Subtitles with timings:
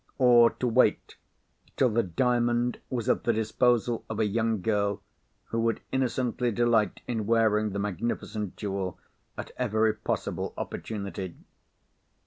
[0.17, 1.15] Or to wait
[1.77, 5.03] till the Diamond was at the disposal of a young girl,
[5.49, 8.97] who would innocently delight in wearing the magnificent jewel
[9.37, 11.37] at every possible opportunity?